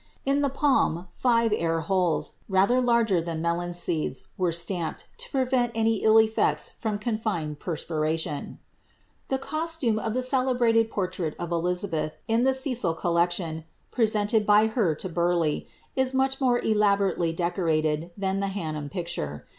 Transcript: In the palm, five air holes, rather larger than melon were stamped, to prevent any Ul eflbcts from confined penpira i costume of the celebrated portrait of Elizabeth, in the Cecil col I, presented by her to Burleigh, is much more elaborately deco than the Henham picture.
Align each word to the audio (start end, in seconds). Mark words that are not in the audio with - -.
In 0.25 0.41
the 0.41 0.49
palm, 0.49 1.05
five 1.11 1.53
air 1.55 1.81
holes, 1.81 2.31
rather 2.49 2.81
larger 2.81 3.21
than 3.21 3.39
melon 3.39 3.71
were 4.35 4.51
stamped, 4.51 5.05
to 5.19 5.29
prevent 5.29 5.71
any 5.75 6.03
Ul 6.03 6.15
eflbcts 6.15 6.73
from 6.73 6.97
confined 6.97 7.59
penpira 7.59 8.57
i 9.29 9.37
costume 9.37 9.99
of 9.99 10.15
the 10.15 10.23
celebrated 10.23 10.89
portrait 10.89 11.35
of 11.37 11.51
Elizabeth, 11.51 12.13
in 12.27 12.45
the 12.45 12.53
Cecil 12.55 12.95
col 12.95 13.15
I, 13.15 13.63
presented 13.91 14.47
by 14.47 14.65
her 14.65 14.95
to 14.95 15.07
Burleigh, 15.07 15.65
is 15.95 16.15
much 16.15 16.41
more 16.41 16.57
elaborately 16.57 17.31
deco 17.31 18.09
than 18.17 18.39
the 18.39 18.47
Henham 18.47 18.89
picture. 18.89 19.45